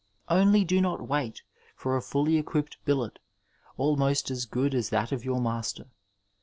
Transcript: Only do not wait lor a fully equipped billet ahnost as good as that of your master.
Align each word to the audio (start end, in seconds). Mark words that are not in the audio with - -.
Only 0.29 0.63
do 0.63 0.81
not 0.81 1.07
wait 1.07 1.43
lor 1.85 1.95
a 1.95 2.01
fully 2.01 2.37
equipped 2.37 2.77
billet 2.85 3.19
ahnost 3.77 4.31
as 4.31 4.45
good 4.47 4.73
as 4.73 4.89
that 4.89 5.11
of 5.11 5.23
your 5.23 5.39
master. 5.39 5.91